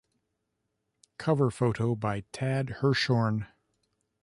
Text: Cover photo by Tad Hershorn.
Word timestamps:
Cover 1.19 1.51
photo 1.51 1.93
by 1.93 2.21
Tad 2.31 2.77
Hershorn. 2.79 3.45